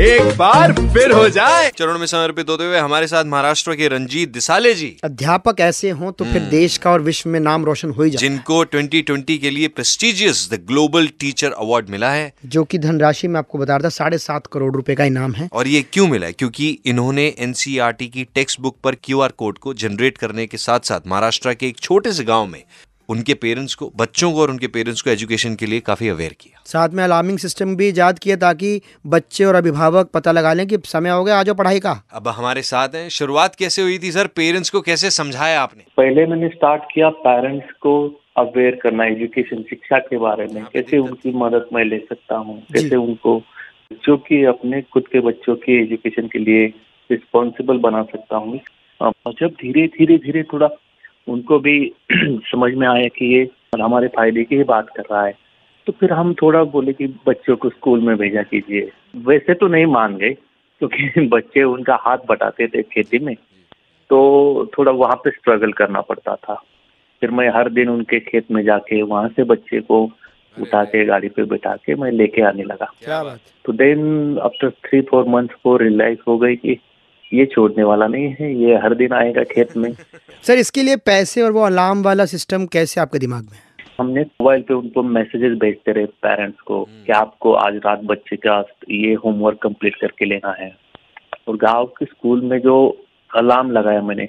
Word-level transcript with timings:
एक 0.00 0.36
बार 0.36 0.72
फिर 0.72 1.12
हो 1.12 1.28
जाए। 1.28 1.68
चरण 1.70 1.98
में 1.98 2.06
समर्पित 2.06 2.48
होते 2.48 2.64
हुए 2.64 2.78
हमारे 2.78 3.06
साथ 3.06 3.24
महाराष्ट्र 3.24 3.74
के 3.74 3.88
रंजीत 3.88 4.32
दिसाले 4.32 4.72
जी। 4.74 4.96
अध्यापक 5.04 5.60
ऐसे 5.60 5.90
हों 5.90 6.12
तो 6.12 6.24
फिर 6.24 6.42
देश 6.42 6.76
का 6.76 6.90
और 6.90 7.00
विश्व 7.00 7.28
में 7.30 7.38
नाम 7.40 7.64
रोशन 7.64 7.90
हो 7.90 8.02
ही 8.02 8.10
जाए 8.10 8.20
जिनको 8.20 8.64
2020 8.64 9.38
के 9.38 9.50
लिए 9.50 9.68
prestigious 9.68 10.48
the 10.52 10.60
global 10.68 11.08
teacher 11.20 11.50
award 11.50 11.90
मिला 11.90 12.10
है। 12.10 12.32
जो 12.46 12.64
कि 12.64 12.78
धनराशि 12.78 13.28
में 13.28 13.38
आपको 13.38 13.58
बता 13.58 13.76
रहा 13.76 13.84
था 13.84 13.88
साढ़े 13.88 14.18
सात 14.18 14.46
करोड़ 14.46 14.74
रुपए 14.76 14.94
का 14.94 15.04
इनाम 15.04 15.32
है। 15.32 15.48
और 15.52 15.68
ये 15.68 15.82
क्यों 15.82 16.08
मिला 16.08 16.26
है? 16.26 16.32
क्योंकि 16.32 16.78
इन्होंने 16.86 17.34
एनसीईआरटी 17.38 18.08
की 18.08 18.24
टेक्स्ट 18.34 18.60
बुक 18.60 18.76
पर 18.84 18.94
क्यूआर 18.94 19.32
कोड 19.36 19.58
को 19.58 19.74
जनरेट 19.74 20.18
करने 20.18 20.46
के 20.46 20.56
साथ 20.56 20.80
साथ 20.80 21.00
महाराष्ट्र 21.06 21.54
के 21.54 21.68
एक 21.68 21.78
छोटे 21.78 22.12
से 22.12 22.24
गाँव 22.24 22.46
में 22.46 22.62
उनके 23.10 23.34
पेरेंट्स 23.34 23.74
को 23.74 23.90
बच्चों 23.96 24.32
को 24.32 24.40
और 24.42 24.50
उनके 24.50 24.66
पेरेंट्स 24.68 25.02
को 25.02 25.10
एजुकेशन 25.10 25.54
के 25.54 25.66
लिए 25.66 25.80
काफ़ी 25.80 26.08
अवेयर 26.08 26.34
किया। 26.40 26.62
साथ 26.66 26.88
में 26.88 27.02
अलार्मिंग 27.04 27.38
सिस्टम 27.38 27.74
भी 27.76 27.88
ईजाद 27.88 28.18
किया 28.18 28.36
ताकि 28.38 28.80
बच्चे 29.06 29.44
और 29.44 29.54
अभिभावक 29.54 30.10
पता 30.14 30.32
लगा 30.32 30.52
लें 30.52 30.66
कि 30.66 30.78
समय 30.86 31.10
हो 31.10 31.24
गया 31.24 31.38
आज 31.38 31.50
पढ़ाई 31.58 31.80
का। 31.80 31.92
अब 32.12 32.28
हमारे 32.30 32.62
साथ 32.62 32.94
हैं। 32.94 33.08
शुरुआत 33.10 33.54
कैसे 33.54 33.82
हुई 33.82 33.98
थी 33.98 34.12
सर? 34.12 34.26
पेरेंट्स 34.36 34.70
को 34.70 34.80
कैसे 34.80 35.10
समझाया 35.12 35.60
आपने? 35.62 35.84
पहले 35.96 36.26
मैंने 36.26 36.48
स्टार्ट 36.48 36.82
किया 36.92 37.08
पेरेंट्स 37.24 37.72
को 37.80 37.94
अवेयर 38.38 38.78
करना 38.82 39.04
एजुकेशन 39.06 39.62
शिक्षा 39.70 39.98
के 40.00 40.18
बारे 40.18 40.46
में 40.52 40.64
कैसे 40.72 40.98
उनकी 40.98 41.32
मदद 41.36 41.66
मैं 41.74 41.84
ले 41.84 41.98
सकता 42.08 42.36
हूँ 42.36 42.58
कैसे 42.72 42.96
उनको 42.96 43.40
जो 44.04 44.16
कि 44.28 44.44
अपने 44.46 44.80
खुद 44.92 45.08
के 45.12 45.20
बच्चों 45.20 45.54
की 45.64 45.80
एजुकेशन 45.82 46.28
के 46.32 46.38
लिए 46.38 46.66
रिस्पॉन्सिबल 47.10 47.78
बना 47.78 48.02
सकता 48.12 48.36
हूँ। 48.36 48.60
जब 49.40 49.50
धीरे 49.60 49.86
धीरे 49.88 50.16
धीरे 50.18 50.42
थोड़ा 50.52 50.66
उनको 51.28 51.58
भी 51.58 51.92
समझ 52.22 52.74
में 52.74 52.88
आया 52.88 53.08
कि 53.08 53.34
ये 53.34 53.50
हमारे 53.82 54.08
फ़ायदे 54.08 54.44
की 54.44 54.56
ही 54.56 54.62
बात 54.62 54.88
कर 54.96 55.02
रहा 55.02 55.26
है। 55.26 55.34
तो 55.86 55.92
फिर 55.92 56.12
हम 56.12 56.34
थोड़ा 56.34 56.64
बोले 56.64 56.92
कि 56.92 57.06
बच्चों 57.26 57.56
को 57.56 57.68
स्कूल 57.68 58.00
में 58.00 58.16
भेजा 58.16 58.42
कीजिए। 58.42 58.90
वैसे 59.16 59.54
तो 59.54 59.68
नहीं 59.68 59.86
मान 59.86 60.16
गए 60.16 60.30
क्योंकि 60.80 61.26
बच्चे 61.26 61.62
उनका 61.62 61.98
हाथ 62.00 62.18
बटाते 62.28 62.66
थे 62.66 62.82
खेती 62.82 63.18
में 63.18 63.34
तो 64.10 64.20
थोड़ा 64.78 64.92
वहाँ 64.92 65.16
पे 65.16 65.30
स्ट्रगल 65.30 65.72
करना 65.72 66.00
पड़ता 66.00 66.34
था। 66.34 66.54
फिर 67.20 67.30
मैं 67.30 67.48
हर 67.48 67.70
दिन 67.70 67.88
उनके 67.88 68.20
खेत 68.20 68.50
में 68.50 68.64
जाके 68.64 69.02
वहाँ 69.02 69.28
से 69.28 69.44
बच्चे 69.44 69.80
को 69.80 70.10
उठा 70.60 70.84
के 70.84 71.04
गाड़ी 71.04 71.28
पे 71.28 71.42
बैठा 71.42 71.76
के 71.76 71.94
मैं 71.94 72.10
लेके 72.12 72.42
आने 72.42 72.62
लगा। 72.62 72.92
क्या 73.04 73.22
बात। 73.22 73.40
तो 73.64 73.72
then 73.72 74.38
after 74.38 74.70
three 74.70 75.00
four 75.00 75.28
month 75.28 75.48
को 75.64 75.76
रियलाइज़ 75.76 76.18
हो 76.28 76.38
गई 76.38 76.56
कि 76.56 76.78
ये 77.34 77.46
छोड़ने 77.46 77.82
वाला 77.82 78.06
नहीं 78.06 78.36
है 78.40 78.54
ये 78.54 78.74
हर 78.74 78.94
दिन 78.94 79.12
आएगा 79.12 79.42
खेत 79.42 79.76
में। 79.76 79.92
सर 80.42 80.54
इसके 80.54 80.82
लिए 80.82 80.96
पैसे 80.96 81.42
और 81.42 81.52
वो 81.52 81.60
अलार्म 81.60 82.02
वाला 82.02 82.24
सिस्टम 82.24 82.66
कैसे 82.66 83.00
आपके 83.00 83.18
दिमाग 83.18 83.42
में 83.42 83.52
है? 83.52 83.62
हमने 84.00 84.20
मोबाइल 84.20 84.62
पे 84.62 84.74
उनको 84.74 85.02
मैसेजेस 85.02 85.58
भेजते 85.58 85.92
रहे 85.92 86.06
पेरेंट्स 86.06 86.60
को 86.60 86.84
कि 86.84 87.12
आपको 87.12 87.52
आज 87.52 87.76
रात 87.76 88.00
बच्चे 88.04 88.36
का 88.36 88.64
ये 88.90 89.14
होमवर्क 89.14 89.58
कंप्लीट 89.62 89.96
करके 89.96 90.24
लेना 90.24 90.56
है। 90.60 90.76
और 91.48 91.56
गाँव 91.56 91.86
के 91.86 92.04
स्कूल 92.04 92.40
में 92.40 92.58
जो 92.58 93.06
अलार्म 93.36 93.70
लगाया 93.70 94.02
मैंने 94.02 94.28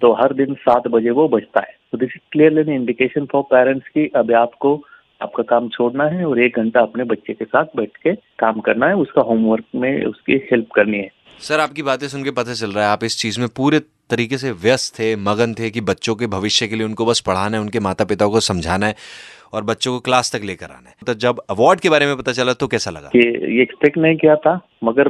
तो 0.00 0.12
हर 0.12 0.32
दिन 0.32 0.54
सात 0.54 0.88
बजे 0.88 1.10
वो 1.10 1.28
बजता 1.28 1.60
है। 1.60 1.76
तो 1.92 1.98
this 1.98 2.10
is 2.16 2.28
clearly 2.32 2.74
indication 2.74 3.24
for 3.24 3.42
parents 3.42 3.88
की 3.88 4.06
अभी 4.16 4.34
आपको 4.34 4.84
आपका 5.22 5.42
काम 5.42 5.68
छोड़ना 5.68 6.04
है 6.04 6.24
और 6.24 6.40
एक 6.40 6.56
घंटा 6.56 6.80
अपने 6.80 7.04
बच्चे 7.04 7.32
के 7.32 7.44
साथ 7.44 7.64
बैठ 7.76 7.96
के 7.96 8.12
काम 8.14 8.60
करना 8.60 8.86
है 8.86 8.96
उसका 8.96 9.22
होमवर्क 9.22 9.64
में 9.74 10.04
उसकी 10.04 10.32
हेल्प 10.32 10.70
करनी 10.74 10.98
है। 10.98 11.10
सर, 11.40 11.60
आपकी 11.60 11.82
बातें 11.82 12.06
सुन 12.08 12.24
के 12.24 12.30
पता 12.30 12.54
चल 12.54 12.70
रहा 12.70 12.84
है, 12.84 12.90
आप 12.90 13.04
इस 13.04 13.16
चीज़ 13.18 13.40
में 13.40 13.48
पूरे 13.48 13.78
तरीके 14.10 14.38
से 14.38 14.50
व्यस्त 14.52 14.98
थे, 14.98 15.16
मगन 15.16 15.54
थे 15.54 15.70
कि 15.70 15.80
बच्चों 15.80 16.14
के 16.14 16.26
भविष्य 16.26 16.66
के 16.66 16.76
लिए 16.76 16.86
उनको 16.86 17.06
बस 17.06 17.20
पढ़ाना 17.20 17.56
है, 17.56 17.62
उनके 17.62 17.80
माता 17.80 18.04
पिता 18.04 18.26
को 18.26 18.40
समझाना 18.40 18.86
है 18.86 18.94
और 19.52 19.62
बच्चों 19.62 19.92
को 19.92 20.00
क्लास 20.00 20.36
तक 20.36 20.44
लेकर 20.44 20.66
आना 20.66 20.88
है। 20.88 20.94
तो 21.06 21.14
जब 21.14 21.40
अवार्ड 21.50 21.80
के 21.80 21.90
बारे 21.90 22.06
में 22.06 22.16
पता 22.16 22.32
चला 22.32 22.52
तो 22.52 22.66
कैसा 22.66 22.90
लगा? 22.90 23.08
कि 23.08 23.18
ये 23.56 23.62
एक्सपेक्ट 23.62 23.98
नहीं 23.98 24.16
किया 24.16 24.36
था, 24.36 24.60
मगर 24.84 25.08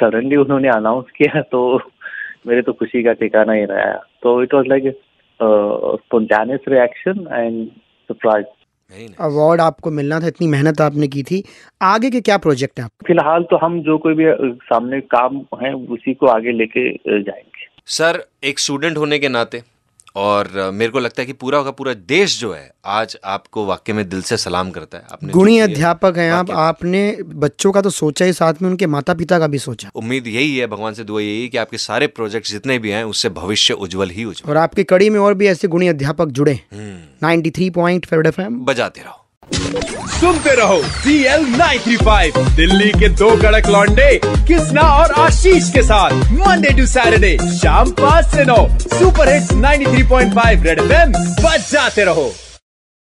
सडनली 0.00 0.36
उन्होंने 0.36 0.68
अनाउंस 0.68 1.10
किया 1.16 1.40
तो 1.42 1.80
मेरे 2.46 2.62
तो 2.62 2.72
खुशी 2.72 3.02
का 3.02 3.12
ठिकाना 3.12 3.52
ही 3.52 3.64
रहा। 3.64 3.92
तो 4.22 4.42
it 4.42 4.54
was 4.54 4.66
like 4.66 4.84
reaction 6.68 7.26
and 7.32 7.68
surprise 8.08 8.46
award 9.20 9.60
आपको 9.60 9.90
मिलना 9.90 10.20
था 10.20 10.26
इतनी 10.26 10.46
मेहनत 10.46 10.80
आपने 10.80 11.08
की 11.08 11.22
थी। 11.22 11.42
आगे 11.82 12.10
के 12.10 12.20
क्या 12.20 12.36
प्रोजेक्ट 12.36 12.78
है 12.78 12.84
आप 12.84 12.90
फ़िलहाल 13.06 13.42
तो 13.42 13.56
हम 13.56 13.80
जो 13.82 13.96
कोई 13.98 14.14
भी 14.14 14.24
सामने 14.64 15.00
काम 15.00 15.36
है 15.62 15.72
उसी 15.74 16.14
को 16.14 16.26
आगे 16.26 16.52
लेके 16.52 16.90
जाएँगे। 17.22 17.66
सर 17.86 18.22
एक 18.44 18.58
स्टूडेंट 18.58 18.96
होने 18.96 19.18
के 19.18 19.28
नाते 19.28 19.62
और 20.16 20.70
मेरे 20.74 20.90
को 20.92 20.98
लगता 20.98 21.22
है 21.22 21.26
कि 21.26 21.32
पूरा 21.32 21.62
का 21.62 21.70
पूरा 21.70 21.92
देश 22.08 22.38
जो 22.40 22.52
है 22.52 22.70
आज 22.84 23.16
आपको 23.24 23.64
वाक्य 23.66 23.92
में 23.92 24.08
दिल 24.08 24.22
से 24.22 24.36
सलाम 24.36 24.70
करता 24.70 24.98
है। 24.98 25.04
आपने 25.12 25.32
गुणी 25.32 25.58
अध्यापक 25.58 26.14
हैं 26.16 26.30
आप। 26.32 26.50
आपने 26.50 27.02
बच्चों 27.22 27.72
का 27.72 27.82
तो 27.82 27.90
सोचा 27.90 28.24
ही 28.24 28.32
साथ 28.32 28.62
में 28.62 28.68
उनके 28.70 28.86
माता 28.86 29.14
पिता 29.14 29.38
का 29.38 29.46
भी 29.46 29.58
सोचा। 29.58 29.90
उम्मीद 29.94 30.26
यही 30.26 30.56
है 30.58 30.66
भगवान 30.66 30.94
से 30.94 31.04
दुआ 31.04 31.20
यही 31.20 31.42
है 31.42 31.48
कि 31.48 31.58
आपके 31.58 31.78
सारे 31.78 32.06
प्रोजेक्ट 32.06 32.48
जितने 32.48 32.78
भी 32.78 32.90
हैं 32.90 33.04
उससे 33.04 33.28
भविष्य 33.28 33.74
उज्जवल 33.74 34.10
ही 34.10 34.24
उज्जवल। 34.24 34.50
और 34.50 34.56
आपकी 34.56 34.84
कड़ी 34.84 35.10
में 35.10 35.20
और 35.20 35.34
भी 35.34 35.46
ऐसे 35.46 35.68
गुणी 35.68 35.88
अध्यापक 35.88 36.28
जुड़े। 36.30 36.60
नाइन्टी 36.74 37.50
थ्री 37.50 37.70
पॉइंट 37.70 38.06
बजाते 38.10 39.00
रहो। 39.00 39.17
सुनते 39.54 40.54
रहो 40.54 40.82
सी 40.82 41.22
एल 41.24 41.44
दिल्ली 42.56 42.90
के 42.90 43.08
दो 43.08 43.30
कड़क 43.36 43.68
लॉन्डे 43.68 44.20
कृष्णा 44.24 44.82
और 44.82 45.12
आशीष 45.12 45.70
के 45.72 45.82
साथ। 45.82 46.10
मंडे 46.32 46.70
टू 46.70 46.86
सैटरडे 46.86 47.36
शाम 47.58 47.90
पाँच 47.90 48.26
से 48.26 48.44
नौ 48.44 48.68
सुपर 48.80 49.32
हिट्स 49.34 49.52
93.5 49.52 50.64
रेड 50.64 50.78
एफएम 50.78 51.12
बजाते 51.44 52.04
रहो। 52.04 52.32